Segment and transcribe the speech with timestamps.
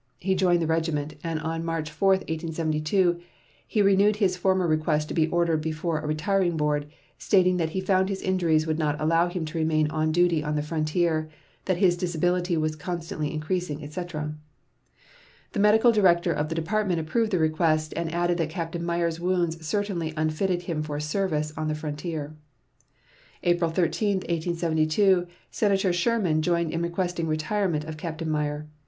[0.17, 3.19] He joined the regiment, and on March 4, 1872,
[3.67, 6.87] he renewed his former request to be ordered before a retiring board,
[7.19, 10.55] stating that he found his injuries would not allow him to remain on duty on
[10.55, 11.29] the frontier;
[11.65, 14.33] that his disability was constantly increasing, etc.
[15.53, 19.63] The medical director of the department approved the request, and added that Captain Meyer's wounds
[19.67, 22.35] certainly unfitted him for service on the frontier.
[23.43, 28.65] April 13, 1872, Senator Sherman joined in requesting retirement of Captain Meyer.